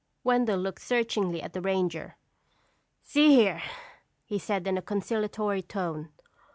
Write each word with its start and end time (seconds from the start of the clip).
Wendell 0.23 0.57
looked 0.57 0.81
searchingly 0.81 1.43
at 1.43 1.53
the 1.53 1.61
ranger. 1.61 2.15
"See 3.03 3.35
here," 3.35 3.61
he 4.25 4.39
said 4.39 4.65
in 4.65 4.75
a 4.75 4.81
conciliatory 4.81 5.61
tone. 5.61 6.09